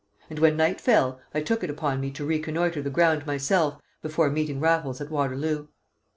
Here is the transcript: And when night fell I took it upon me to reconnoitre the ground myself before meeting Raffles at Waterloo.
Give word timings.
And 0.31 0.39
when 0.39 0.57
night 0.57 0.81
fell 0.81 1.21
I 1.31 1.41
took 1.41 1.63
it 1.63 1.69
upon 1.69 2.01
me 2.01 2.09
to 2.09 2.25
reconnoitre 2.25 2.81
the 2.81 2.89
ground 2.89 3.27
myself 3.27 3.79
before 4.01 4.31
meeting 4.31 4.59
Raffles 4.59 4.99
at 4.99 5.11
Waterloo. 5.11 5.67